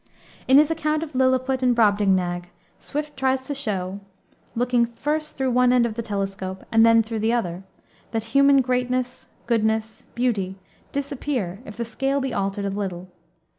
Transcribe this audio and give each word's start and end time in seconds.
In 0.47 0.57
his 0.57 0.71
account 0.71 1.03
of 1.03 1.13
Lilliput 1.13 1.61
and 1.61 1.75
Brobdingnag, 1.75 2.45
Swift 2.79 3.15
tries 3.15 3.43
to 3.43 3.53
show 3.53 3.99
looking 4.55 4.83
first 4.83 5.37
through 5.37 5.51
one 5.51 5.71
end 5.71 5.85
of 5.85 5.93
the 5.93 6.01
telescope 6.01 6.63
and 6.71 6.83
then 6.83 7.03
through 7.03 7.19
the 7.19 7.33
other 7.33 7.61
that 8.09 8.23
human 8.33 8.61
greatness, 8.63 9.27
goodness, 9.45 10.05
beauty 10.15 10.55
disappear 10.91 11.59
if 11.65 11.77
the 11.77 11.85
scale 11.85 12.19
be 12.19 12.33
altered 12.33 12.65
a 12.65 12.71
little. 12.71 13.09